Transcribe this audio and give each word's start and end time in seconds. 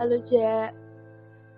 Halo 0.00 0.16
Ja, 0.32 0.72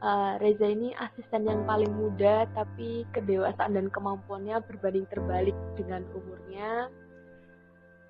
Eh, 0.02 0.34
Reza 0.42 0.66
ini 0.66 0.90
asisten 0.98 1.46
yang 1.46 1.62
paling 1.62 1.94
muda 1.94 2.42
tapi 2.58 3.06
kedewasaan 3.14 3.78
dan 3.78 3.86
kemampuannya 3.86 4.58
berbanding 4.66 5.06
terbalik 5.06 5.54
dengan 5.78 6.02
umurnya. 6.10 6.90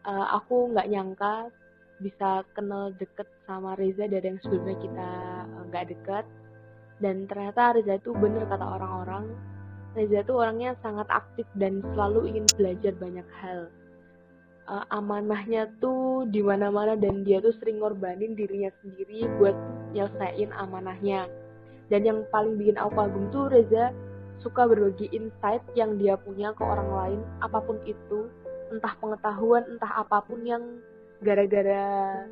Eh, 0.08 0.26
aku 0.32 0.72
nggak 0.72 0.88
nyangka 0.88 1.52
bisa 2.00 2.48
kenal 2.56 2.96
deket 2.96 3.28
sama 3.44 3.76
Reza 3.76 4.08
dari 4.08 4.24
yang 4.24 4.40
sebelumnya 4.40 4.80
kita 4.80 5.10
eh, 5.52 5.62
nggak 5.68 5.86
deket. 5.92 6.24
Dan 7.04 7.28
ternyata 7.28 7.76
Reza 7.76 8.00
itu 8.00 8.16
bener 8.16 8.48
kata 8.48 8.64
orang-orang. 8.64 9.36
Reza 9.92 10.24
itu 10.24 10.32
orangnya 10.32 10.72
sangat 10.80 11.12
aktif 11.12 11.44
dan 11.60 11.84
selalu 11.92 12.32
ingin 12.32 12.48
belajar 12.56 12.96
banyak 12.96 13.28
hal. 13.36 13.68
Eh, 14.64 14.84
amanahnya 14.96 15.68
tuh 15.76 16.24
di 16.24 16.40
mana-mana 16.40 16.96
dan 16.96 17.20
dia 17.20 17.44
tuh 17.44 17.52
sering 17.60 17.84
ngorbanin 17.84 18.32
dirinya 18.32 18.72
sendiri 18.80 19.28
buat 19.36 19.81
nyelesain 19.92 20.50
amanahnya. 20.56 21.28
Dan 21.92 22.08
yang 22.08 22.18
paling 22.32 22.56
bikin 22.56 22.80
aku 22.80 22.96
kagum 22.96 23.28
tuh 23.28 23.52
Reza 23.52 23.92
suka 24.40 24.66
berbagi 24.66 25.12
insight 25.12 25.62
yang 25.78 26.00
dia 26.00 26.18
punya 26.18 26.50
ke 26.56 26.62
orang 26.64 26.90
lain 26.90 27.20
apa 27.44 27.60
pun 27.62 27.78
itu. 27.84 28.26
Entah 28.72 28.96
pengetahuan 28.98 29.68
entah 29.68 29.92
apa 30.00 30.24
pun 30.24 30.40
yang 30.42 30.80
gara-gara 31.20 32.24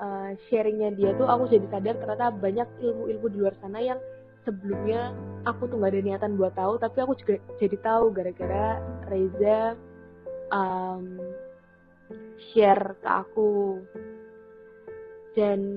uh, 0.00 0.30
sharingnya 0.48 0.96
dia 0.96 1.12
tuh 1.14 1.28
aku 1.28 1.46
jadi 1.52 1.68
sadar 1.70 1.94
ternyata 2.00 2.32
banyak 2.34 2.66
ilmu-ilmu 2.82 3.26
di 3.30 3.36
luar 3.38 3.54
sana 3.62 3.78
yang 3.78 4.00
sebelumnya 4.42 5.14
aku 5.46 5.70
tuh 5.70 5.78
gak 5.78 5.94
ada 5.94 6.00
niatan 6.02 6.34
buat 6.34 6.54
tahu 6.58 6.80
tapi 6.80 6.96
aku 7.02 7.12
juga 7.22 7.38
jadi 7.60 7.76
tahu 7.84 8.10
gara-gara 8.10 8.80
Reza 9.06 9.76
um, 10.50 11.20
share 12.52 12.94
ke 13.02 13.08
aku. 13.08 13.82
Dan 15.36 15.76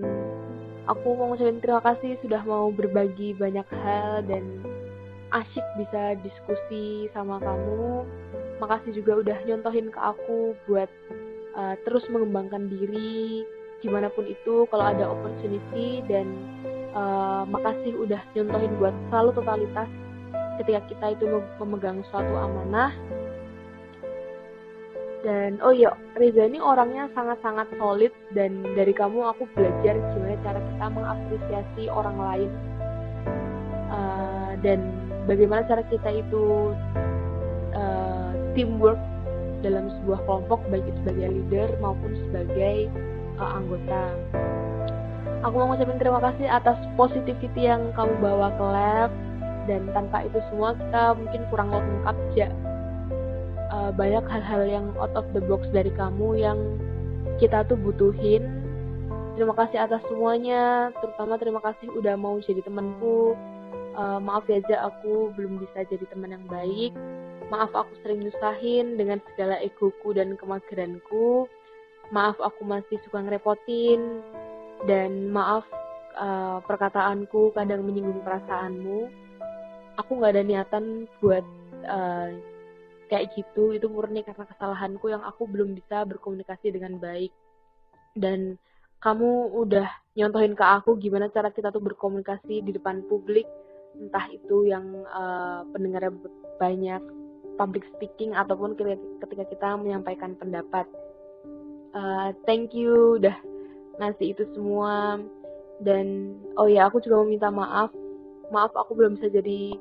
aku 0.90 1.14
mau 1.14 1.32
ngucapin 1.32 1.62
terima 1.62 1.82
kasih 1.86 2.18
sudah 2.26 2.42
mau 2.50 2.74
berbagi 2.74 3.38
banyak 3.38 3.66
hal 3.70 4.26
dan 4.26 4.66
asyik 5.30 5.66
bisa 5.78 6.18
diskusi 6.26 7.06
sama 7.14 7.38
kamu. 7.38 8.04
Makasih 8.58 8.92
juga 8.98 9.22
udah 9.22 9.38
nyontohin 9.46 9.94
ke 9.94 10.00
aku 10.02 10.58
buat 10.66 10.90
uh, 11.54 11.78
terus 11.86 12.04
mengembangkan 12.10 12.68
diri 12.68 13.46
di 13.80 13.88
mana 13.88 14.12
pun 14.12 14.28
itu 14.28 14.68
kalau 14.68 14.92
ada 14.92 15.08
opportunity 15.08 16.04
dan 16.10 16.28
uh, 16.92 17.48
makasih 17.48 17.96
udah 17.96 18.20
nyontohin 18.36 18.74
buat 18.76 18.92
selalu 19.08 19.32
totalitas 19.40 19.90
ketika 20.60 20.82
kita 20.92 21.06
itu 21.16 21.24
memegang 21.64 22.04
suatu 22.12 22.36
amanah 22.36 22.92
dan 25.20 25.60
oh 25.60 25.76
iya 25.76 25.92
Reza 26.16 26.48
ini 26.48 26.64
orangnya 26.64 27.12
sangat-sangat 27.12 27.68
solid 27.76 28.12
dan 28.32 28.64
dari 28.72 28.96
kamu 28.96 29.20
aku 29.36 29.44
belajar 29.52 30.00
gimana 30.16 30.40
cara 30.48 30.60
kita 30.64 30.86
mengapresiasi 30.96 31.84
orang 31.92 32.18
lain. 32.18 32.52
Uh, 33.90 34.52
dan 34.64 34.80
bagaimana 35.28 35.68
cara 35.68 35.84
kita 35.92 36.24
itu 36.24 36.72
uh, 37.76 38.32
teamwork 38.56 39.00
dalam 39.60 39.92
sebuah 40.00 40.24
kelompok 40.24 40.64
baik 40.72 40.88
itu 40.88 40.98
sebagai 41.04 41.28
leader 41.36 41.68
maupun 41.84 42.12
sebagai 42.30 42.88
uh, 43.44 43.60
anggota. 43.60 44.04
Aku 45.44 45.56
mau 45.56 45.72
ngucapin 45.72 46.00
terima 46.00 46.20
kasih 46.24 46.48
atas 46.48 46.80
positivity 46.96 47.68
yang 47.68 47.92
kamu 47.96 48.12
bawa 48.24 48.56
ke 48.56 48.66
lab 48.72 49.12
dan 49.68 49.84
tanpa 49.92 50.24
itu 50.28 50.40
semua 50.52 50.76
kita 50.80 51.16
mungkin 51.16 51.42
kurang 51.52 51.70
lengkap 51.72 52.18
ya 52.36 52.50
uh, 53.90 53.94
banyak 53.98 54.22
hal-hal 54.30 54.62
yang 54.70 54.86
out 55.02 55.12
of 55.18 55.26
the 55.34 55.42
box 55.50 55.66
dari 55.74 55.90
kamu 55.98 56.38
yang 56.38 56.60
kita 57.42 57.66
tuh 57.66 57.78
butuhin. 57.82 58.46
Terima 59.34 59.56
kasih 59.58 59.90
atas 59.90 60.04
semuanya. 60.06 60.94
Terutama 61.02 61.40
terima 61.42 61.62
kasih 61.64 61.90
udah 61.98 62.14
mau 62.20 62.38
jadi 62.44 62.62
temanku. 62.62 63.34
Uh, 63.98 64.22
maaf 64.22 64.46
ya 64.46 64.62
aja 64.62 64.94
aku 64.94 65.34
belum 65.34 65.60
bisa 65.60 65.84
jadi 65.90 66.06
teman 66.14 66.36
yang 66.36 66.46
baik. 66.46 66.94
Maaf 67.50 67.74
aku 67.74 67.90
sering 68.06 68.22
nyusahin 68.22 69.00
dengan 69.00 69.18
segala 69.34 69.58
egoku 69.64 70.14
dan 70.14 70.38
kemageranku. 70.38 71.50
Maaf 72.14 72.38
aku 72.38 72.62
masih 72.68 73.00
suka 73.08 73.26
ngerepotin. 73.26 74.22
Dan 74.86 75.32
maaf 75.32 75.66
uh, 76.20 76.60
perkataanku 76.68 77.56
kadang 77.56 77.88
menyinggung 77.88 78.22
perasaanmu. 78.22 79.08
Aku 80.04 80.20
nggak 80.20 80.36
ada 80.36 80.44
niatan 80.44 81.08
buat 81.24 81.44
uh, 81.88 82.32
kayak 83.10 83.34
gitu 83.34 83.74
itu 83.74 83.90
murni 83.90 84.22
karena 84.22 84.46
kesalahanku 84.46 85.10
yang 85.10 85.26
aku 85.26 85.50
belum 85.50 85.74
bisa 85.74 86.06
berkomunikasi 86.06 86.70
dengan 86.70 87.02
baik. 87.02 87.34
Dan 88.14 88.56
kamu 89.02 89.56
udah 89.58 89.90
nyontohin 90.14 90.54
ke 90.54 90.64
aku 90.64 90.96
gimana 91.02 91.32
cara 91.34 91.50
kita 91.50 91.74
tuh 91.74 91.82
berkomunikasi 91.82 92.62
di 92.62 92.72
depan 92.76 93.02
publik 93.10 93.48
entah 93.98 94.26
itu 94.32 94.70
yang 94.70 94.86
uh, 95.10 95.66
pendengarnya 95.74 96.14
banyak 96.62 97.02
public 97.60 97.84
speaking 97.98 98.32
ataupun 98.38 98.78
ketika 99.20 99.44
kita 99.50 99.68
menyampaikan 99.76 100.38
pendapat. 100.40 100.88
Uh, 101.92 102.32
thank 102.46 102.72
you 102.72 103.20
udah 103.20 103.36
ngasih 104.00 104.38
itu 104.38 104.48
semua. 104.56 105.20
Dan 105.80 106.38
oh 106.60 106.68
ya 106.68 106.88
aku 106.88 107.04
juga 107.04 107.24
mau 107.24 107.28
minta 107.28 107.50
maaf. 107.52 107.92
Maaf 108.52 108.72
aku 108.76 108.96
belum 108.96 109.20
bisa 109.20 109.32
jadi 109.32 109.76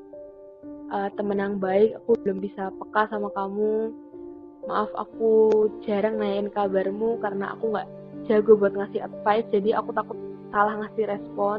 uh, 0.92 1.08
temen 1.14 1.38
yang 1.38 1.56
baik 1.60 1.96
aku 2.02 2.16
belum 2.24 2.38
bisa 2.42 2.72
peka 2.76 3.08
sama 3.12 3.28
kamu. 3.32 3.92
Maaf 4.68 4.90
aku 4.96 5.64
jarang 5.88 6.20
nanyain 6.20 6.52
kabarmu 6.52 7.16
karena 7.24 7.56
aku 7.56 7.72
nggak 7.72 7.88
jago 8.28 8.58
buat 8.58 8.76
ngasih 8.76 9.00
advice 9.00 9.48
jadi 9.48 9.80
aku 9.80 9.96
takut 9.96 10.18
salah 10.52 10.84
ngasih 10.84 11.08
respon. 11.08 11.58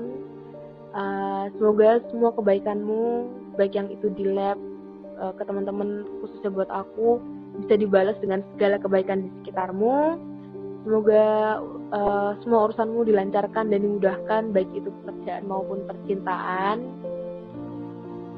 Uh, 0.89 1.49
semoga 1.57 2.01
semua 2.09 2.33
kebaikanmu 2.33 3.29
baik 3.61 3.77
yang 3.77 3.89
itu 3.93 4.09
di 4.17 4.25
lab 4.25 4.57
uh, 5.21 5.33
ke 5.37 5.45
teman-teman 5.45 6.05
khususnya 6.21 6.49
buat 6.49 6.69
aku 6.73 7.21
bisa 7.65 7.77
dibalas 7.77 8.17
dengan 8.21 8.41
segala 8.55 8.81
kebaikan 8.81 9.25
di 9.25 9.29
sekitarmu. 9.41 10.17
Semoga 10.87 11.59
uh, 11.93 12.31
semua 12.41 12.71
urusanmu 12.71 13.05
dilancarkan 13.05 13.69
dan 13.69 13.79
dimudahkan 13.83 14.49
baik 14.55 14.69
itu 14.73 14.89
pekerjaan 15.03 15.45
maupun 15.45 15.85
percintaan 15.85 16.81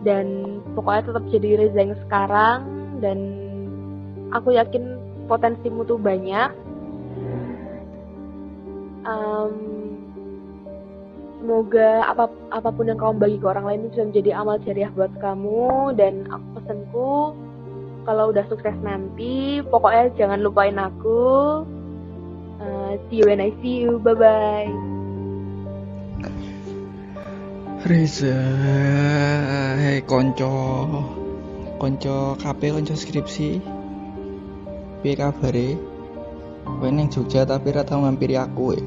dan 0.01 0.57
pokoknya 0.73 1.13
tetap 1.13 1.23
jadi 1.29 1.49
Reza 1.61 1.79
yang 1.81 1.97
sekarang. 2.07 2.59
Dan 3.01 3.17
aku 4.33 4.53
yakin 4.53 4.97
potensimu 5.25 5.85
tuh 5.85 5.97
banyak. 5.97 6.53
Um, 9.01 9.53
semoga 11.41 12.05
apa 12.05 12.29
apa 12.53 12.69
pun 12.69 12.85
yang 12.85 13.01
kamu 13.01 13.17
bagi 13.17 13.37
ke 13.41 13.45
orang 13.49 13.65
lain 13.65 13.81
bisa 13.89 14.05
menjadi 14.05 14.31
amal 14.37 14.57
jariah 14.61 14.91
buat 14.93 15.13
kamu. 15.21 15.97
Dan 15.97 16.29
aku 16.29 16.45
pesanku 16.61 17.11
kalau 18.05 18.33
udah 18.33 18.45
sukses 18.49 18.77
nanti 18.81 19.61
pokoknya 19.69 20.13
jangan 20.17 20.41
lupain 20.41 20.77
aku. 20.77 21.61
Uh, 22.61 22.93
see 23.09 23.21
you 23.21 23.25
when 23.25 23.41
I 23.41 23.49
see 23.61 23.81
you. 23.81 23.97
Bye 23.97 24.17
bye 24.17 25.00
Reza, 27.81 28.37
hei 29.81 30.05
konco, 30.05 30.53
konco 31.81 32.37
KP 32.37 32.77
konco 32.77 32.93
skripsi, 32.93 33.57
piye 35.01 35.13
kabare? 35.17 35.81
Kowe 36.61 36.89
ning 36.93 37.09
Jogja 37.09 37.41
tapi 37.41 37.73
ra 37.73 37.81
tau 37.81 38.05
ngampiri 38.05 38.37
aku 38.37 38.77
e. 38.77 38.81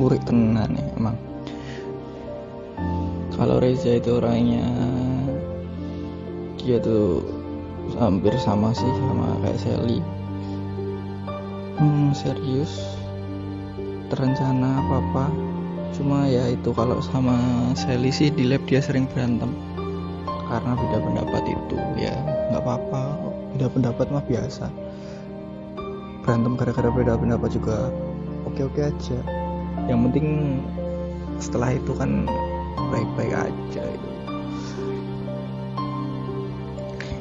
Murid 0.00 0.24
tenan 0.24 0.72
ya 0.72 0.88
emang. 0.96 1.20
Kalau 3.36 3.60
Reza 3.60 4.00
itu 4.00 4.16
orangnya 4.16 4.64
dia 6.64 6.80
tuh 6.80 7.20
hampir 8.00 8.32
sama 8.40 8.72
sih 8.72 8.88
sama 8.88 9.36
kayak 9.44 9.60
Sally. 9.60 10.00
Hmm, 11.76 12.16
serius. 12.16 12.72
Terencana 14.08 14.80
apa-apa 14.80 15.51
cuma 15.92 16.24
ya 16.28 16.48
itu 16.48 16.72
kalau 16.72 16.98
sama 17.04 17.36
Sally 17.76 18.08
sih 18.08 18.32
di 18.32 18.48
lab 18.48 18.64
dia 18.64 18.80
sering 18.80 19.04
berantem. 19.10 19.52
Karena 20.48 20.76
beda 20.76 20.98
pendapat 21.00 21.42
itu 21.48 21.76
ya 21.96 22.12
nggak 22.52 22.62
apa-apa 22.64 23.02
beda 23.56 23.66
pendapat 23.72 24.06
mah 24.12 24.24
biasa. 24.24 24.68
Berantem 26.24 26.56
gara-gara 26.56 26.90
beda 26.92 27.16
pendapat 27.16 27.50
juga 27.56 27.88
oke-oke 28.48 28.80
aja. 28.80 29.18
Yang 29.88 30.00
penting 30.08 30.28
setelah 31.40 31.74
itu 31.74 31.92
kan 31.96 32.28
baik-baik 32.92 33.32
aja 33.48 33.82
itu. 33.84 34.08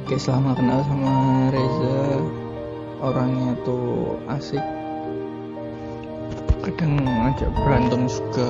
Oke 0.04 0.16
selama 0.20 0.52
kenal 0.56 0.84
sama 0.88 1.14
Reza. 1.56 2.20
Orangnya 3.02 3.58
tuh 3.66 4.14
asik 4.30 4.62
kadang 6.62 7.02
ngajak 7.02 7.50
berantem 7.58 8.06
juga. 8.06 8.50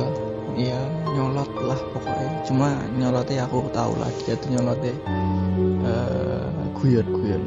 Ya 0.60 0.76
nyolot 1.16 1.48
lah 1.64 1.80
pokoknya. 1.96 2.30
Cuma 2.44 2.68
nyolotnya 3.00 3.48
aku 3.48 3.72
tahu 3.72 3.96
lah 3.96 4.12
dia 4.28 4.36
tuh 4.36 4.52
nyolotnya 4.52 4.94
uh, 5.88 6.52
guyon-guyon. 6.76 7.44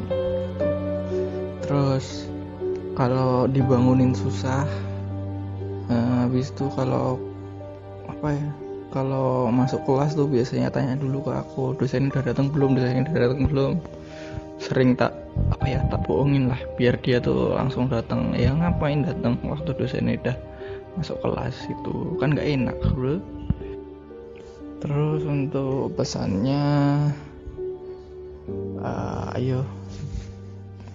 Terus 1.61 2.25
kalau 2.97 3.45
dibangunin 3.45 4.17
susah 4.17 4.65
uh, 5.91 6.25
habis 6.25 6.49
itu 6.49 6.65
kalau 6.73 7.21
apa 8.09 8.33
ya 8.33 8.49
kalau 8.89 9.51
masuk 9.51 9.83
kelas 9.83 10.15
tuh 10.15 10.25
biasanya 10.25 10.71
tanya 10.71 10.95
dulu 10.95 11.29
ke 11.29 11.31
aku 11.35 11.77
dosen 11.77 12.09
udah 12.09 12.25
datang 12.25 12.49
belum? 12.49 12.73
Dosen 12.73 13.05
udah 13.05 13.13
datang 13.13 13.45
belum? 13.45 13.71
Sering 14.57 14.97
tak 14.97 15.13
apa 15.51 15.65
ya 15.67 15.83
tak 15.91 16.07
bohongin 16.07 16.49
lah 16.49 16.57
biar 16.79 16.95
dia 17.03 17.19
tuh 17.19 17.53
langsung 17.53 17.91
datang 17.91 18.33
ya 18.33 18.55
ngapain 18.55 19.03
datang 19.03 19.35
waktu 19.43 19.75
dosennya 19.75 20.15
udah 20.23 20.37
masuk 20.95 21.19
kelas 21.19 21.55
itu 21.67 22.15
kan 22.19 22.31
nggak 22.31 22.47
enak 22.47 22.77
bro. 22.95 23.19
Terus 24.79 25.21
untuk 25.27 25.91
pesannya 25.99 26.63
uh, 28.79 29.35
ayo. 29.35 29.67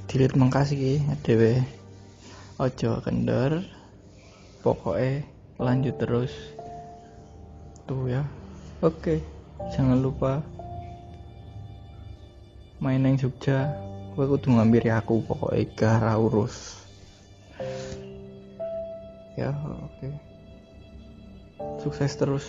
Dilit 0.09 0.35
mengkasih 0.35 1.01
dewe. 1.23 1.61
Ojo 2.61 3.01
kendor 3.05 3.65
pokoknya 4.65 5.25
lanjut 5.61 5.97
terus. 6.01 6.33
Tuh 7.85 8.09
ya. 8.09 8.25
Oke 8.81 9.21
jangan 9.77 10.01
lupa 10.01 10.41
main 12.81 13.05
yang 13.05 13.21
Jogja. 13.21 13.77
Gue 14.17 14.27
kudu 14.27 14.57
ngambil 14.57 14.83
ya 14.91 14.99
aku 15.01 15.23
pokoknya 15.23 15.65
gara 15.77 16.13
urus 16.19 16.81
ya 19.41 19.57
oke. 19.57 19.81
Okay. 19.97 20.13
sukses 21.81 22.13
terus 22.13 22.45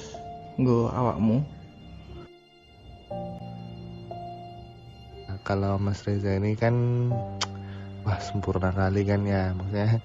gue 0.60 0.92
awakmu. 0.92 1.40
Nah, 5.28 5.40
kalau 5.48 5.80
Mas 5.80 6.04
Reza 6.04 6.36
ini 6.36 6.60
kan 6.60 6.76
wah 8.04 8.20
sempurna 8.20 8.76
kali 8.76 9.08
kan 9.08 9.24
ya. 9.24 9.56
Maksudnya 9.56 10.04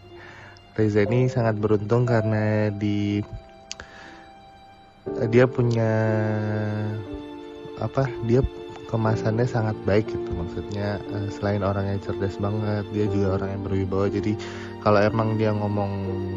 Reza 0.79 1.03
ini 1.03 1.27
sangat 1.27 1.59
beruntung 1.59 2.07
karena 2.07 2.71
di 2.71 3.19
dia 5.31 5.47
punya 5.51 5.93
apa 7.83 8.07
dia 8.31 8.47
kemasannya 8.87 9.47
sangat 9.47 9.75
baik 9.83 10.07
gitu. 10.07 10.31
Maksudnya 10.39 11.03
uh, 11.11 11.27
selain 11.35 11.67
orangnya 11.67 11.99
cerdas 11.99 12.39
banget 12.39 12.87
dia 12.95 13.11
juga 13.11 13.43
orang 13.43 13.59
yang 13.59 13.63
berwibawa. 13.67 14.07
Jadi 14.07 14.39
kalau 14.87 15.03
emang 15.03 15.35
dia 15.35 15.51
ngomong 15.51 15.91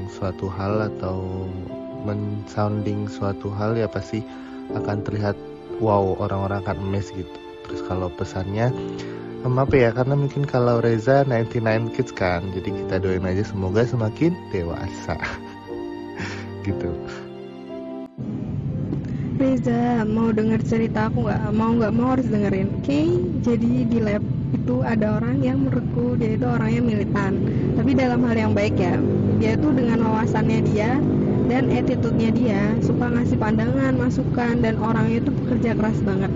suatu 0.09 0.49
hal 0.49 0.89
atau 0.89 1.45
mensounding 2.01 3.05
suatu 3.05 3.53
hal 3.53 3.77
ya 3.77 3.85
pasti 3.85 4.25
akan 4.73 5.05
terlihat 5.05 5.37
wow 5.77 6.17
orang-orang 6.17 6.65
akan 6.65 6.81
emes 6.81 7.13
gitu. 7.13 7.29
Terus 7.69 7.85
kalau 7.85 8.09
pesannya 8.09 8.73
apa 9.45 9.75
ya 9.77 9.93
karena 9.93 10.17
mungkin 10.17 10.49
kalau 10.49 10.81
Reza 10.81 11.21
99 11.29 11.93
kids 11.93 12.09
kan 12.09 12.41
jadi 12.49 12.73
kita 12.73 12.95
doain 13.05 13.29
aja 13.29 13.45
semoga 13.45 13.85
semakin 13.85 14.33
dewasa. 14.49 15.13
Gitu. 16.67 16.91
Reza 19.39 20.03
mau 20.09 20.33
denger 20.33 20.59
cerita 20.65 21.07
aku 21.07 21.29
nggak? 21.29 21.53
Mau 21.55 21.71
nggak 21.77 21.93
mau 21.95 22.17
harus 22.17 22.27
dengerin. 22.27 22.67
Oke 22.81 22.83
okay? 22.83 23.07
jadi 23.45 23.71
di 23.87 23.99
lab 24.03 24.38
itu 24.49 24.81
ada 24.81 25.21
orang 25.21 25.45
yang 25.45 25.61
menurutku 25.61 26.17
dia 26.17 26.33
itu 26.33 26.45
orangnya 26.45 26.81
militan. 26.81 27.37
Tapi 27.77 27.91
dalam 27.93 28.25
hal 28.25 28.35
yang 28.37 28.53
baik 28.57 28.77
ya 28.77 28.97
dia 29.37 29.53
tuh 29.55 29.71
dengan 29.73 30.03
wawasannya 30.03 30.59
dia 30.73 30.97
dan 31.49 31.69
attitude-nya 31.73 32.29
dia 32.33 32.61
suka 32.81 33.09
ngasih 33.09 33.37
pandangan 33.37 33.93
masukan 33.97 34.61
dan 34.61 34.75
orangnya 34.81 35.21
itu 35.21 35.31
pekerja 35.33 35.71
keras 35.77 35.99
banget. 36.01 36.31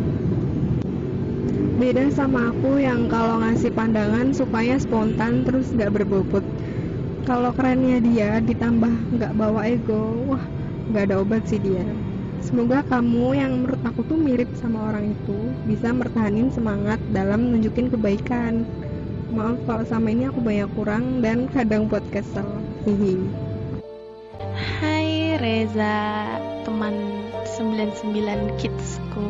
Beda 1.74 2.06
sama 2.14 2.54
aku 2.54 2.78
yang 2.80 3.10
kalau 3.10 3.42
ngasih 3.42 3.74
pandangan 3.74 4.30
supaya 4.34 4.78
spontan 4.78 5.42
terus 5.46 5.74
nggak 5.74 6.02
berbobot. 6.02 6.46
Kalau 7.24 7.56
kerennya 7.56 8.04
dia 8.04 8.38
ditambah 8.44 8.94
nggak 9.18 9.34
bawa 9.34 9.66
ego 9.66 10.14
wah 10.28 10.44
nggak 10.92 11.04
ada 11.10 11.16
obat 11.24 11.48
sih 11.48 11.58
dia 11.64 11.88
Semoga 12.44 12.84
kamu 12.92 13.40
yang 13.40 13.64
menurut 13.64 13.80
aku 13.88 14.04
tuh 14.04 14.20
mirip 14.20 14.52
sama 14.60 14.92
orang 14.92 15.16
itu 15.16 15.40
bisa 15.64 15.96
mertahanin 15.96 16.52
semangat 16.52 17.00
dalam 17.16 17.56
nunjukin 17.56 17.88
kebaikan. 17.88 18.68
Maaf 19.32 19.64
kalau 19.64 19.88
sama 19.88 20.12
ini 20.12 20.28
aku 20.28 20.44
banyak 20.44 20.68
kurang 20.76 21.24
dan 21.24 21.48
kadang 21.48 21.88
buat 21.88 22.04
kesel. 22.12 22.44
Hihi. 22.84 23.16
Hai 24.84 25.40
Reza, 25.40 26.28
teman 26.68 26.92
99 27.56 28.60
kidsku. 28.60 29.28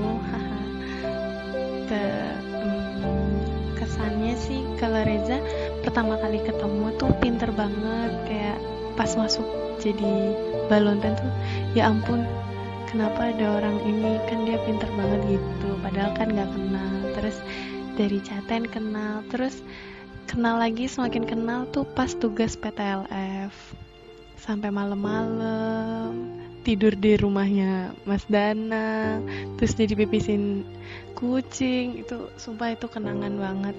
Ke, 1.86 2.04
hmm, 2.50 3.34
kesannya 3.78 4.34
sih 4.42 4.66
kalau 4.82 5.06
Reza 5.06 5.38
pertama 5.86 6.18
kali 6.18 6.42
ketemu 6.42 6.90
tuh 6.98 7.14
pinter 7.22 7.54
banget 7.54 8.12
kayak 8.26 8.58
pas 8.98 9.14
masuk 9.14 9.46
jadi 9.78 10.34
balontan 10.72 11.14
tuh 11.20 11.32
ya 11.76 11.92
ampun 11.92 12.24
kenapa 12.94 13.34
ada 13.34 13.58
orang 13.58 13.82
ini? 13.90 14.22
Kan 14.30 14.46
dia 14.46 14.62
pinter 14.62 14.86
banget 14.94 15.42
gitu 15.42 15.70
padahal 15.82 16.14
kan 16.14 16.30
nggak 16.30 16.50
kenal. 16.54 16.94
Terus 17.18 17.38
dari 17.98 18.22
chaten 18.22 18.70
kenal 18.70 19.26
terus 19.34 19.66
kenal 20.30 20.62
lagi 20.62 20.86
semakin 20.86 21.26
kenal 21.26 21.66
tuh 21.74 21.90
pas 21.90 22.14
tugas 22.14 22.54
PTLF 22.54 23.54
sampai 24.38 24.70
malam-malam 24.70 26.14
tidur 26.66 26.96
di 26.96 27.20
rumahnya 27.20 27.92
Mas 28.06 28.24
Dana 28.30 29.20
terus 29.58 29.74
jadi 29.74 29.98
pipisin 29.98 30.62
kucing. 31.18 32.06
Itu 32.06 32.30
sumpah 32.38 32.78
itu 32.78 32.86
kenangan 32.86 33.34
banget. 33.42 33.76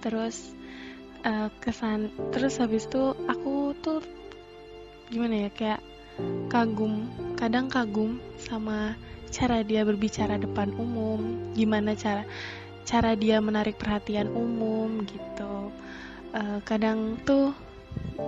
Terus 0.00 0.56
uh, 1.28 1.52
kesan 1.60 2.08
terus 2.32 2.56
habis 2.56 2.88
itu 2.88 3.12
aku 3.28 3.76
tuh 3.84 4.00
gimana 5.12 5.48
ya 5.48 5.50
kayak 5.52 5.80
kagum 6.50 7.06
kadang 7.38 7.70
kagum 7.70 8.18
sama 8.40 8.98
cara 9.30 9.62
dia 9.62 9.84
berbicara 9.86 10.40
depan 10.40 10.74
umum. 10.74 11.52
Gimana 11.54 11.94
cara 11.94 12.26
cara 12.88 13.12
dia 13.14 13.38
menarik 13.38 13.76
perhatian 13.76 14.32
umum 14.32 15.04
gitu. 15.04 15.70
Uh, 16.32 16.60
kadang 16.64 17.16
tuh 17.24 17.52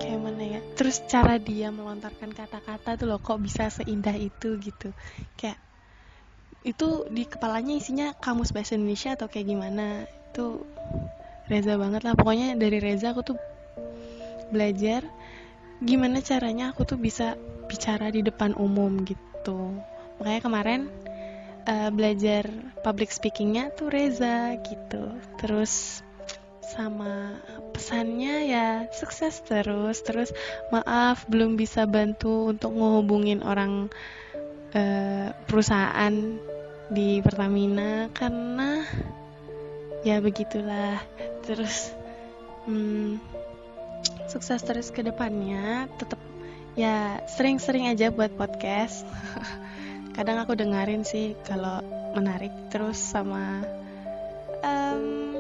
kayak 0.01 0.21
mana 0.23 0.45
ya 0.59 0.61
terus 0.79 1.03
cara 1.11 1.37
dia 1.37 1.69
melontarkan 1.69 2.31
kata-kata 2.33 2.97
tuh 2.97 3.07
loh 3.11 3.21
kok 3.21 3.43
bisa 3.43 3.69
seindah 3.73 4.15
itu 4.15 4.57
gitu. 4.63 4.95
Kayak 5.35 5.59
itu 6.61 7.09
di 7.09 7.25
kepalanya 7.25 7.73
isinya 7.81 8.13
kamus 8.13 8.53
bahasa 8.53 8.77
Indonesia 8.77 9.17
atau 9.17 9.27
kayak 9.27 9.49
gimana? 9.49 10.05
Itu 10.31 10.69
Reza 11.51 11.75
banget 11.81 12.07
lah. 12.07 12.15
Pokoknya 12.15 12.55
dari 12.55 12.79
Reza 12.79 13.11
aku 13.11 13.35
tuh 13.35 13.39
belajar 14.53 15.07
gimana 15.81 16.21
caranya 16.21 16.77
aku 16.77 16.85
tuh 16.85 17.01
bisa 17.01 17.41
bicara 17.71 18.11
di 18.11 18.27
depan 18.27 18.59
umum 18.59 19.07
gitu. 19.07 19.79
Makanya 20.19 20.41
kemarin 20.43 20.81
uh, 21.71 21.91
belajar 21.95 22.51
public 22.83 23.15
speakingnya 23.15 23.71
tuh 23.79 23.95
Reza 23.95 24.59
gitu. 24.67 25.15
Terus 25.39 26.03
sama 26.71 27.39
pesannya 27.71 28.51
ya 28.51 28.67
sukses 28.91 29.39
terus. 29.47 30.03
Terus 30.03 30.35
maaf 30.75 31.25
belum 31.31 31.55
bisa 31.55 31.87
bantu 31.87 32.51
untuk 32.51 32.75
ngehubungin 32.75 33.47
orang 33.47 33.87
uh, 34.75 35.31
perusahaan 35.47 36.15
di 36.91 37.23
Pertamina 37.23 38.11
karena 38.11 38.83
ya 40.03 40.19
begitulah. 40.19 40.99
Terus 41.47 41.95
hmm, 42.67 43.23
sukses 44.27 44.63
terus 44.63 44.91
ke 44.91 45.03
depannya. 45.07 45.87
Tetap 45.99 46.30
ya 46.81 47.21
sering-sering 47.29 47.93
aja 47.93 48.09
buat 48.09 48.33
podcast. 48.41 49.05
Kadang 50.17 50.41
aku 50.41 50.57
dengerin 50.57 51.05
sih 51.05 51.37
kalau 51.45 51.85
menarik 52.17 52.51
terus 52.73 52.97
sama 52.97 53.61
um, 54.65 55.39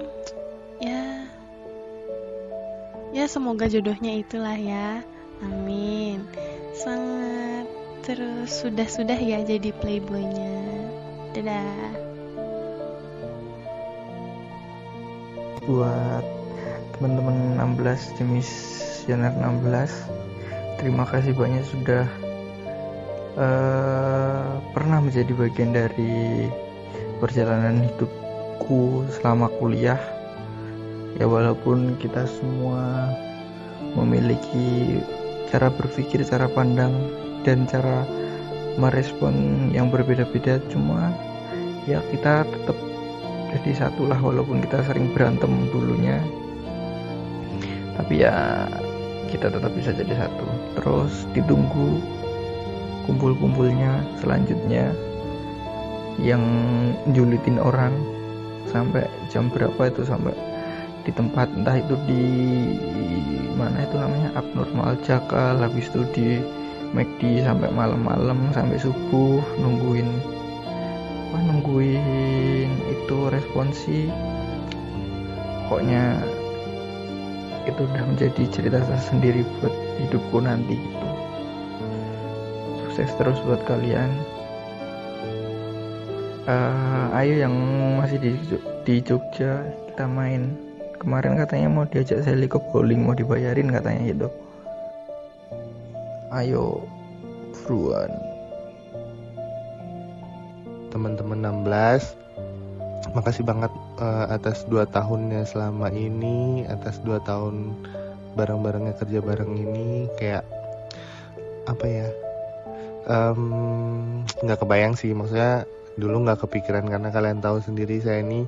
ya 0.78 1.24
ya 3.16 3.24
semoga 3.24 3.72
jodohnya 3.72 4.20
itulah 4.20 4.52
ya. 4.52 5.00
Amin. 5.40 6.28
Sangat 6.76 7.64
terus. 8.04 8.60
Sudah-sudah 8.60 9.16
ya 9.16 9.40
jadi 9.40 9.72
playboynya. 9.80 10.60
Dadah. 11.32 11.96
Buat 15.64 16.24
teman-teman 17.00 17.56
16 17.56 18.20
jenis 18.20 18.48
Janar 19.08 19.32
16 19.40 20.29
terima 20.80 21.04
kasih 21.04 21.36
banyak 21.36 21.60
sudah 21.68 22.08
uh, 23.36 24.56
pernah 24.72 25.04
menjadi 25.04 25.28
bagian 25.36 25.76
dari 25.76 26.48
perjalanan 27.20 27.84
hidupku 27.84 29.04
selama 29.12 29.52
kuliah. 29.60 30.00
Ya 31.20 31.28
walaupun 31.28 32.00
kita 32.00 32.24
semua 32.24 33.12
memiliki 33.92 35.04
cara 35.52 35.68
berpikir 35.68 36.24
cara 36.24 36.48
pandang 36.48 36.96
dan 37.44 37.68
cara 37.68 38.08
merespon 38.80 39.68
yang 39.76 39.92
berbeda-beda 39.92 40.64
cuma 40.72 41.12
ya 41.84 42.00
kita 42.08 42.48
tetap 42.48 42.78
jadi 43.52 43.84
satu 43.84 44.08
lah 44.08 44.16
walaupun 44.16 44.64
kita 44.64 44.80
sering 44.88 45.12
berantem 45.12 45.68
dulunya. 45.68 46.24
Tapi 48.00 48.24
ya 48.24 48.64
kita 49.28 49.52
tetap 49.52 49.70
bisa 49.76 49.92
jadi 49.92 50.24
satu 50.26 50.49
terus 50.80 51.28
ditunggu 51.36 52.00
kumpul-kumpulnya 53.04 54.00
selanjutnya 54.24 54.96
yang 56.16 56.42
julitin 57.12 57.60
orang 57.60 57.92
sampai 58.72 59.04
jam 59.28 59.52
berapa 59.52 59.92
itu 59.92 60.04
sampai 60.08 60.32
di 61.04 61.12
tempat 61.12 61.48
entah 61.56 61.80
itu 61.80 61.96
di 62.04 62.24
mana 63.56 63.84
itu 63.84 63.96
namanya 63.96 64.30
abnormal 64.36 64.96
jakal 65.04 65.60
habis 65.60 65.88
itu 65.92 66.04
di 66.16 66.28
McD 66.96 67.44
sampai 67.44 67.68
malam-malam 67.72 68.50
sampai 68.52 68.76
subuh 68.80 69.40
nungguin 69.60 70.08
apa 71.30 71.46
nungguin 71.46 72.70
itu 72.90 73.16
responsi. 73.30 74.10
Pokoknya 75.70 76.18
itu 77.70 77.86
udah 77.86 78.02
menjadi 78.02 78.42
cerita 78.50 78.82
sendiri 78.98 79.46
buat 79.62 79.70
hidupku 80.06 80.40
nanti. 80.40 80.76
Sukses 82.84 83.10
terus 83.20 83.38
buat 83.44 83.60
kalian. 83.68 84.10
Uh, 86.48 87.12
ayo 87.20 87.46
yang 87.46 87.54
masih 88.00 88.18
di 88.18 88.30
di 88.88 88.94
Jogja 89.04 89.60
kita 89.92 90.08
main. 90.08 90.56
Kemarin 91.00 91.36
katanya 91.40 91.68
mau 91.72 91.88
diajak 91.88 92.20
Sally 92.24 92.44
ke 92.44 92.60
bowling 92.72 93.04
mau 93.04 93.16
dibayarin 93.16 93.72
katanya 93.72 94.02
gitu. 94.08 94.28
Ayo 96.32 96.84
Fruan 97.64 98.30
teman-teman 100.90 101.38
16 101.64 102.18
makasih 103.14 103.42
banget 103.42 103.72
uh, 103.98 104.26
atas 104.30 104.62
dua 104.70 104.86
tahunnya 104.86 105.42
selama 105.46 105.90
ini 105.90 106.62
atas 106.70 107.02
dua 107.02 107.18
tahun 107.26 107.74
bareng-barengnya 108.34 108.94
kerja 108.98 109.18
bareng 109.18 109.52
ini 109.58 110.06
kayak 110.18 110.44
apa 111.66 111.86
ya 111.86 112.08
nggak 114.42 114.58
um, 114.58 114.62
kebayang 114.62 114.94
sih. 114.94 115.10
Maksudnya 115.14 115.66
dulu 115.98 116.26
nggak 116.26 116.46
kepikiran 116.46 116.86
karena 116.86 117.08
kalian 117.10 117.42
tahu 117.42 117.60
sendiri 117.60 117.98
saya 118.00 118.22
ini 118.22 118.46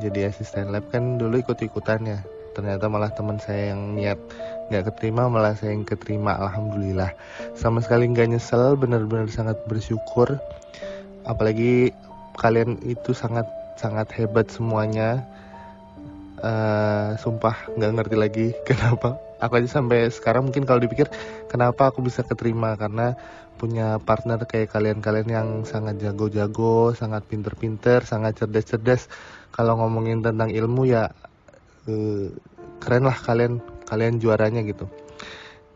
jadi 0.00 0.28
asisten 0.30 0.70
lab 0.70 0.86
kan 0.92 1.16
dulu 1.16 1.40
ikut-ikutan 1.40 2.04
ya. 2.04 2.20
Ternyata 2.52 2.84
malah 2.92 3.08
teman 3.16 3.40
saya 3.40 3.72
yang 3.72 3.96
niat 3.96 4.20
nggak 4.68 4.92
keterima 4.92 5.28
malah 5.28 5.56
saya 5.56 5.72
yang 5.72 5.88
keterima 5.88 6.36
alhamdulillah. 6.36 7.12
Sama 7.56 7.80
sekali 7.80 8.08
nggak 8.12 8.36
nyesel 8.36 8.76
benar-benar 8.76 9.28
sangat 9.32 9.56
bersyukur. 9.64 10.36
Apalagi 11.24 11.94
kalian 12.36 12.80
itu 12.84 13.16
sangat 13.16 13.48
sangat 13.80 14.12
hebat 14.12 14.52
semuanya 14.52 15.24
uh, 16.42 17.16
sumpah 17.16 17.72
nggak 17.78 17.92
ngerti 17.96 18.16
lagi 18.18 18.46
kenapa 18.68 19.16
aku 19.42 19.58
aja 19.58 19.80
sampai 19.80 20.10
sekarang 20.10 20.50
mungkin 20.50 20.66
kalau 20.68 20.82
dipikir 20.82 21.10
kenapa 21.50 21.90
aku 21.90 22.02
bisa 22.04 22.22
keterima 22.22 22.74
karena 22.78 23.16
punya 23.62 24.02
partner 24.02 24.42
kayak 24.42 24.74
kalian-kalian 24.74 25.28
yang 25.30 25.48
sangat 25.62 26.02
jago-jago, 26.02 26.98
sangat 26.98 27.22
pinter-pinter, 27.30 28.02
sangat 28.02 28.42
cerdas-cerdas. 28.42 29.06
Kalau 29.54 29.78
ngomongin 29.78 30.18
tentang 30.18 30.50
ilmu 30.50 30.82
ya 30.90 31.14
uh, 31.86 32.26
keren 32.82 33.06
lah 33.06 33.14
kalian, 33.14 33.62
kalian 33.86 34.18
juaranya 34.18 34.66
gitu. 34.66 34.90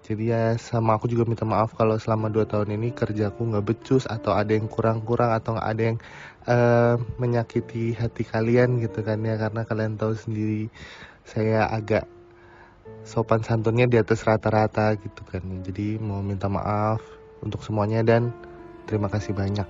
Jadi 0.07 0.31
ya 0.31 0.55
sama 0.55 0.95
aku 0.95 1.11
juga 1.11 1.27
minta 1.27 1.43
maaf 1.43 1.75
kalau 1.75 1.99
selama 1.99 2.31
2 2.31 2.47
tahun 2.47 2.79
ini 2.79 2.95
kerjaku 2.95 3.43
nggak 3.43 3.67
becus 3.67 4.07
atau 4.07 4.39
ada 4.39 4.55
yang 4.55 4.71
kurang-kurang 4.71 5.35
atau 5.35 5.59
ada 5.59 5.83
yang 5.83 5.99
uh, 6.47 6.95
menyakiti 7.19 7.91
hati 7.99 8.23
kalian 8.23 8.79
gitu 8.79 9.03
kan 9.03 9.19
ya. 9.27 9.35
Karena 9.35 9.67
kalian 9.67 9.99
tahu 9.99 10.15
sendiri 10.15 10.71
saya 11.27 11.67
agak 11.67 12.07
sopan 13.03 13.43
santunnya 13.43 13.91
di 13.91 13.99
atas 13.99 14.23
rata-rata 14.23 14.95
gitu 14.99 15.23
kan 15.27 15.43
jadi 15.63 15.99
mau 15.99 16.23
minta 16.23 16.47
maaf 16.47 17.03
untuk 17.43 17.63
semuanya 17.67 18.03
dan 18.07 18.31
terima 18.87 19.11
kasih 19.11 19.35
banyak. 19.35 19.67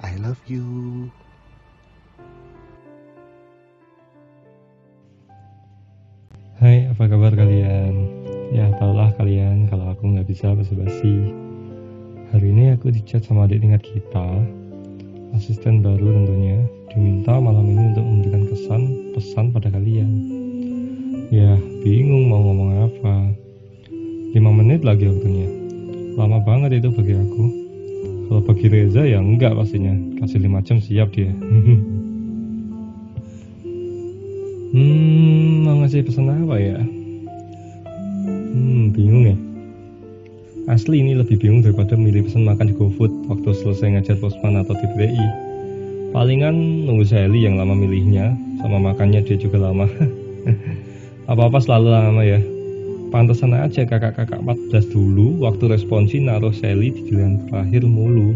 I 0.00 0.14
love 0.22 0.40
you. 0.46 1.10
Hai 6.60 6.86
apa 6.92 7.08
kabar 7.08 7.32
kalian 7.34 8.09
Ya 8.50 8.66
tahulah 8.82 9.14
kalian 9.14 9.70
kalau 9.70 9.94
aku 9.94 10.10
nggak 10.10 10.26
bisa 10.26 10.50
basa-basi. 10.58 11.30
Hari 12.34 12.50
ini 12.50 12.74
aku 12.74 12.90
dicat 12.90 13.22
sama 13.22 13.46
adik 13.46 13.62
tingkat 13.62 13.78
kita, 13.86 14.26
asisten 15.38 15.86
baru 15.86 16.02
tentunya, 16.02 16.58
diminta 16.90 17.38
malam 17.38 17.62
ini 17.70 17.94
untuk 17.94 18.02
memberikan 18.02 18.50
kesan 18.50 18.82
pesan 19.14 19.54
pada 19.54 19.70
kalian. 19.70 20.10
Ya 21.30 21.54
bingung 21.86 22.26
mau 22.26 22.42
ngomong 22.42 22.90
apa. 22.90 23.30
5 24.34 24.34
menit 24.34 24.82
lagi 24.82 25.06
waktunya. 25.06 25.46
Lama 26.18 26.42
banget 26.42 26.82
itu 26.82 26.90
bagi 26.90 27.14
aku. 27.14 27.44
Kalau 28.26 28.42
bagi 28.42 28.66
Reza 28.66 29.06
ya 29.06 29.22
enggak 29.22 29.54
pastinya. 29.54 29.94
Kasih 30.18 30.42
5 30.42 30.66
jam 30.66 30.82
siap 30.82 31.14
dia. 31.14 31.30
hmm, 34.74 35.70
mau 35.70 35.86
ngasih 35.86 36.02
pesan 36.02 36.34
apa 36.34 36.58
ya? 36.58 36.82
Hmm, 38.50 38.90
bingung 38.90 39.24
ya. 39.30 39.36
Asli 40.66 41.02
ini 41.02 41.14
lebih 41.14 41.38
bingung 41.38 41.62
daripada 41.62 41.94
milih 41.94 42.26
pesan 42.26 42.46
makan 42.46 42.70
di 42.70 42.74
GoFood 42.74 43.30
waktu 43.30 43.50
selesai 43.54 43.94
ngajar 43.94 44.16
pospan 44.18 44.58
atau 44.58 44.74
di 44.74 44.86
PDI. 44.94 45.26
Palingan 46.10 46.86
nunggu 46.86 47.06
Sally 47.06 47.46
yang 47.46 47.54
lama 47.54 47.74
milihnya, 47.74 48.34
sama 48.58 48.82
makannya 48.82 49.22
dia 49.22 49.38
juga 49.38 49.70
lama. 49.70 49.86
Apa-apa 51.30 51.62
selalu 51.62 51.88
lama 51.94 52.22
ya. 52.26 52.42
Pantesan 53.14 53.54
aja 53.54 53.86
kakak-kakak 53.86 54.42
14 54.42 54.90
dulu 54.90 55.42
waktu 55.42 55.70
responsi 55.70 56.18
naruh 56.18 56.54
Sally 56.54 56.90
di 56.90 57.06
giliran 57.06 57.42
terakhir 57.46 57.86
mulu. 57.86 58.34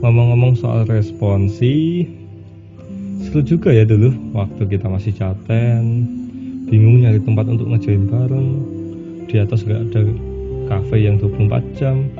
Ngomong-ngomong 0.00 0.56
soal 0.56 0.88
responsi, 0.88 2.08
seru 3.30 3.46
juga 3.46 3.70
ya 3.70 3.86
dulu 3.86 4.10
waktu 4.34 4.66
kita 4.66 4.90
masih 4.90 5.14
caten 5.14 6.02
bingung 6.66 7.02
nyari 7.02 7.22
tempat 7.22 7.46
untuk 7.50 7.66
ngejain 7.70 8.06
bareng. 8.10 8.50
Di 9.26 9.38
atas 9.38 9.62
gak 9.62 9.90
ada 9.90 10.02
cafe 10.66 11.06
yang 11.06 11.18
24 11.22 11.62
jam. 11.78 12.10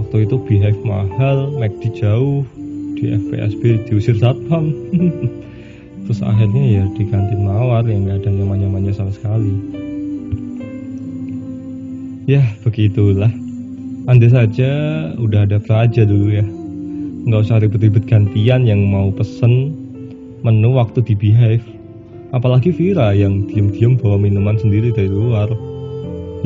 Waktu 0.00 0.24
itu 0.24 0.36
behave 0.48 0.80
mahal 0.84 1.52
McD 1.56 1.92
jauh. 1.96 2.44
Di 2.96 3.16
FPSB 3.20 3.88
diusir 3.88 4.16
satpam. 4.16 4.72
Terus 6.08 6.20
akhirnya 6.24 6.64
ya 6.80 6.84
di 6.96 7.04
kantin 7.08 7.44
mawar 7.44 7.84
yang 7.84 8.08
gak 8.08 8.24
ada 8.24 8.30
nyaman-nyamannya 8.32 8.92
sama 8.96 9.12
sekali. 9.12 9.52
Ya 12.28 12.44
begitulah. 12.64 13.32
Andai 14.08 14.32
saja 14.32 14.72
udah 15.20 15.44
ada 15.44 15.60
Praja 15.60 16.04
dulu 16.08 16.32
ya. 16.32 16.44
Nggak 17.28 17.44
usah 17.44 17.60
ribet-ribet 17.60 18.08
gantian 18.08 18.64
yang 18.64 18.88
mau 18.88 19.12
pesen 19.12 19.77
menu 20.42 20.78
waktu 20.78 21.02
di 21.02 21.14
Behave. 21.18 21.64
Apalagi 22.36 22.70
Vira 22.70 23.16
yang 23.16 23.48
diam-diam 23.48 23.96
bawa 23.96 24.20
minuman 24.20 24.60
sendiri 24.60 24.92
dari 24.92 25.08
luar. 25.08 25.48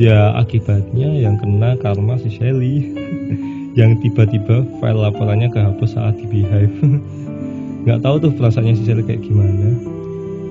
Ya 0.01 0.33
akibatnya 0.39 1.11
yang 1.13 1.37
kena 1.37 1.77
karma 1.77 2.17
si 2.17 2.33
Shelly 2.33 2.89
yang 3.79 3.99
tiba-tiba 4.01 4.65
file 4.81 4.99
laporannya 4.99 5.51
kehapus 5.51 5.99
saat 5.99 6.17
di 6.17 6.25
Behave. 6.25 6.73
Gak 7.87 7.99
tahu 7.99 8.15
tuh 8.23 8.31
perasaannya 8.33 8.79
si 8.79 8.83
Shelly 8.87 9.03
kayak 9.03 9.27
gimana. 9.27 9.75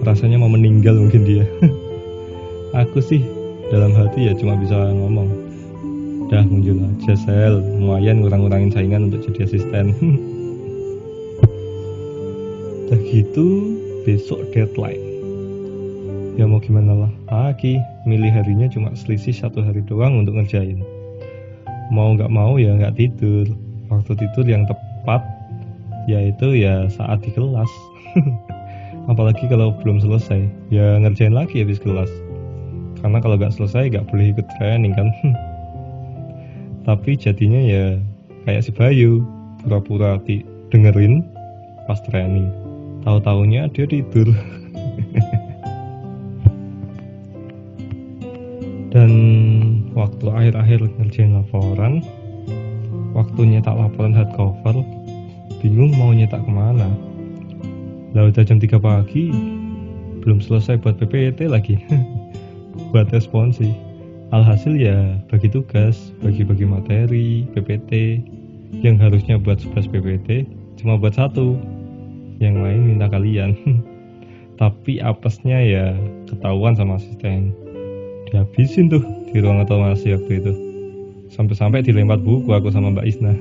Rasanya 0.05 0.37
mau 0.39 0.53
meninggal 0.53 1.01
mungkin 1.01 1.25
dia. 1.25 1.47
Aku 2.87 3.01
sih 3.01 3.25
dalam 3.73 3.97
hati 3.97 4.29
ya 4.31 4.33
cuma 4.37 4.55
bisa 4.61 4.77
ngomong. 4.77 5.29
Dah 6.33 6.45
muncul 6.49 6.81
aja 6.81 7.13
sel, 7.13 7.61
lumayan 7.61 8.25
ngurang-ngurangin 8.25 8.73
saingan 8.73 9.13
untuk 9.13 9.21
jadi 9.29 9.45
asisten. 9.49 9.93
Udah 12.93 13.09
gitu 13.09 13.73
besok 14.05 14.53
deadline. 14.53 15.01
Ya 16.37 16.45
mau 16.45 16.61
gimana 16.61 16.93
lah? 16.93 17.13
Lagi 17.33 17.81
milih 18.05 18.29
harinya 18.29 18.69
cuma 18.69 18.93
selisih 18.93 19.33
satu 19.33 19.65
hari 19.65 19.81
doang 19.89 20.21
untuk 20.21 20.37
ngerjain. 20.37 20.77
Mau 21.89 22.13
nggak 22.13 22.29
mau 22.29 22.61
ya 22.61 22.77
nggak 22.77 23.01
tidur. 23.01 23.49
Waktu 23.89 24.13
tidur 24.21 24.45
yang 24.45 24.69
tepat 24.69 25.25
yaitu 26.05 26.53
ya 26.53 26.85
saat 26.93 27.25
di 27.25 27.33
kelas. 27.33 27.73
Apalagi 29.09 29.49
kalau 29.49 29.73
belum 29.81 30.05
selesai. 30.05 30.45
Ya 30.69 31.01
ngerjain 31.01 31.33
lagi 31.33 31.65
habis 31.65 31.81
kelas. 31.81 32.13
Karena 33.01 33.25
kalau 33.25 33.41
nggak 33.41 33.57
selesai 33.57 33.89
nggak 33.89 34.05
boleh 34.13 34.37
ikut 34.37 34.45
training 34.61 34.93
kan? 34.93 35.09
Tapi 36.93 37.17
jadinya 37.17 37.61
ya 37.65 37.97
kayak 38.45 38.69
si 38.69 38.71
Bayu 38.77 39.25
pura-pura 39.65 40.21
dengerin 40.69 41.25
pas 41.89 41.97
training 42.05 42.62
tahu-taunya 43.03 43.69
dia 43.71 43.87
tidur. 43.87 44.31
Dan 48.93 49.11
waktu 49.97 50.27
akhir-akhir 50.29 50.85
ngerjain 51.01 51.33
laporan 51.33 52.05
waktu 53.17 53.41
nyetak 53.57 53.73
laporan 53.73 54.13
hardcover 54.13 54.85
bingung 55.65 55.97
mau 55.97 56.13
nyetak 56.13 56.45
ke 56.45 56.53
mana. 56.53 56.89
Lah 58.13 58.29
udah 58.29 58.45
jam 58.45 58.61
3 58.61 58.77
pagi 58.77 59.33
belum 60.21 60.45
selesai 60.45 60.79
buat 60.81 61.01
PPT 61.01 61.49
lagi. 61.49 61.81
Buat 62.93 63.13
responsi 63.13 63.73
alhasil 64.33 64.81
ya 64.81 65.21
bagi 65.29 65.53
tugas 65.53 66.13
bagi-bagi 66.25 66.65
materi 66.65 67.45
PPT 67.53 68.21
yang 68.81 68.97
harusnya 68.97 69.37
buat 69.37 69.61
11 69.61 69.93
PPT 69.93 70.49
cuma 70.81 70.97
buat 70.97 71.13
satu 71.13 71.61
yang 72.43 72.59
lain 72.59 72.95
minta 72.95 73.07
kalian. 73.07 73.55
Tapi 74.61 74.99
apesnya 74.99 75.59
ya 75.63 75.95
ketahuan 76.27 76.75
sama 76.75 76.99
asisten. 76.99 77.55
Dihabisin 78.29 78.91
tuh 78.91 79.03
di 79.31 79.39
ruang 79.39 79.63
otomasi 79.63 80.15
waktu 80.19 80.43
itu. 80.43 80.53
Sampai-sampai 81.33 81.81
dilempar 81.81 82.21
buku 82.21 82.53
aku 82.53 82.69
sama 82.69 82.93
Mbak 82.93 83.07
Isna. 83.07 83.33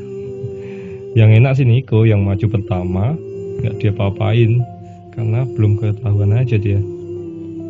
Yang 1.19 1.29
enak 1.43 1.53
sih 1.59 1.67
Niko 1.67 2.07
yang 2.07 2.23
maju 2.23 2.47
pertama 2.47 3.19
nggak 3.59 3.83
dia 3.83 3.91
papain 3.91 4.63
karena 5.11 5.43
belum 5.43 5.75
ketahuan 5.75 6.31
aja 6.31 6.55
dia. 6.55 6.79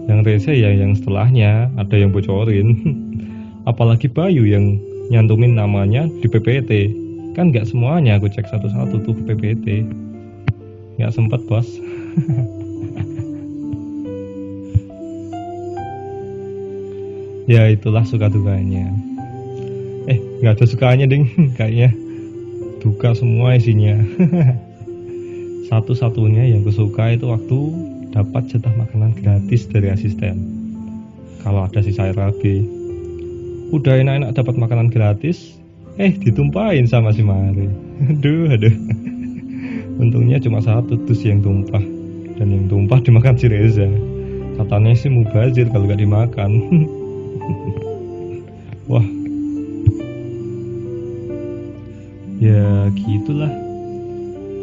Yang 0.06 0.20
rese 0.30 0.54
ya 0.54 0.70
yang 0.70 0.94
setelahnya 0.94 1.74
ada 1.82 1.96
yang 1.98 2.14
bocorin. 2.14 2.78
Apalagi 3.70 4.06
Bayu 4.06 4.46
yang 4.46 4.78
nyantumin 5.10 5.58
namanya 5.58 6.06
di 6.22 6.30
PPT 6.30 6.94
kan 7.36 7.52
nggak 7.52 7.68
semuanya 7.68 8.20
aku 8.20 8.28
cek 8.28 8.48
satu-satu 8.48 9.04
tuh 9.08 9.16
PPT 9.28 9.88
nggak 11.00 11.14
sempet 11.14 11.42
bos. 11.48 11.68
Ya 17.52 17.68
itulah 17.68 18.08
suka 18.08 18.32
dukanya. 18.32 18.88
Eh 20.08 20.18
nggak 20.40 20.56
ada 20.56 20.66
sukanya 20.66 21.06
ding. 21.10 21.28
Kayaknya 21.60 21.92
duka 22.80 23.12
semua 23.12 23.60
isinya. 23.60 24.00
Satu-satunya 25.72 26.52
yang 26.52 26.64
kusuka 26.64 27.16
itu 27.16 27.28
waktu 27.32 27.60
dapat 28.16 28.48
jatah 28.52 28.72
makanan 28.76 29.16
gratis 29.20 29.68
dari 29.68 29.92
asisten. 29.92 30.40
Kalau 31.44 31.68
ada 31.68 31.84
si 31.84 31.92
sayur 31.92 32.16
rabi 32.16 32.64
udah 33.72 34.04
enak-enak 34.04 34.36
dapat 34.36 34.56
makanan 34.60 34.92
gratis 34.92 35.56
eh 35.96 36.12
ditumpahin 36.12 36.88
sama 36.88 37.12
si 37.12 37.24
Mari. 37.24 37.68
Aduh 38.16 38.48
aduh 38.52 39.11
untungnya 40.00 40.40
cuma 40.40 40.64
satu 40.64 40.96
dus 41.04 41.20
yang 41.26 41.44
tumpah. 41.44 41.84
Dan 42.40 42.48
yang 42.54 42.66
tumpah 42.72 43.04
dimakan 43.04 43.36
si 43.36 43.52
Reza. 43.52 43.90
Katanya 44.56 44.96
sih 44.96 45.10
mubazir 45.10 45.68
kalau 45.74 45.90
gak 45.90 46.00
dimakan. 46.00 46.52
Wah. 48.92 49.08
Ya 52.38 52.90
gitulah. 52.94 53.52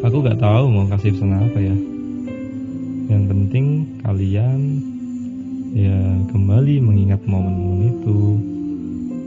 Aku 0.07 0.23
gak 0.23 0.39
tahu 0.39 0.71
mau 0.71 0.87
kasih 0.91 1.19
pesan 1.19 1.35
apa 1.35 1.59
ya. 1.59 1.77
Yang 3.09 3.25
penting 3.33 3.67
kalian 4.05 4.61
ya 5.75 5.99
kembali 6.31 6.79
mengingat 6.83 7.21
momen-momen 7.27 7.99
itu. 7.99 8.21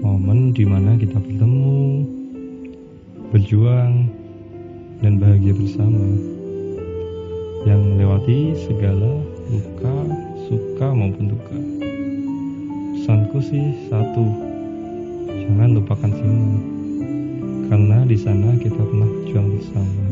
Momen 0.01 0.55
di 0.55 0.65
mana 0.65 0.98
kita 0.98 1.20
bertemu 1.20 2.08
berjuang 3.31 4.12
bahagia 5.21 5.53
bersama. 5.53 6.01
Yang 7.69 7.81
melewati 7.93 8.39
segala 8.65 9.21
luka, 9.53 9.95
suka 10.49 10.87
maupun 10.97 11.37
duka. 11.37 11.57
Pesanku 12.97 13.37
sih 13.37 13.85
satu 13.85 14.25
jangan 15.29 15.77
lupakan 15.77 16.09
Simon 16.09 16.57
karena 17.69 18.03
di 18.03 18.17
sana 18.17 18.57
kita 18.59 18.81
pernah 18.81 19.07
berjuang 19.07 19.47
bersama 19.57 20.10